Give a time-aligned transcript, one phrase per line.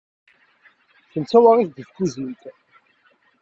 [1.11, 2.43] Kemm d tawaɣit deg tkuzint.